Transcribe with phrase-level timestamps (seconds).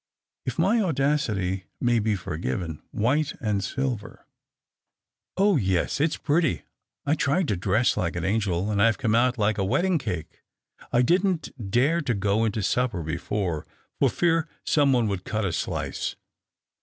[0.47, 4.25] "If my audacity may be forgiven, white and silver.""
[5.37, 5.67] Oh, this!
[5.67, 6.63] Yes, it's pretty.
[7.05, 10.41] I tried to dress like an angel, and I've come out like a wedding cake.
[10.91, 13.67] I didn't dare to go into supper before,
[13.99, 16.15] for fear some one would cut a slice."